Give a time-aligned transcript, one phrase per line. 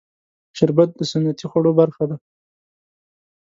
[0.57, 2.17] شربت د سنتي خوړو برخه ده